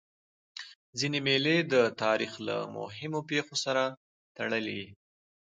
ځيني 0.99 1.19
مېلې 1.27 1.57
د 1.73 1.75
تاریخ 2.03 2.33
له 2.47 2.57
مهمو 2.77 3.19
پېښو 3.29 3.55
سره 3.65 3.83
تړلي 4.37 4.73
يي. 4.79 4.87